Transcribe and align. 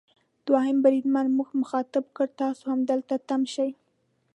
دوهم 0.47 0.77
بریدمن 0.83 1.25
موږ 1.37 1.49
مخاطب 1.61 2.05
کړ: 2.15 2.27
تاسو 2.41 2.63
همدلته 2.73 3.13
تم 3.27 3.41
شئ. 3.53 3.69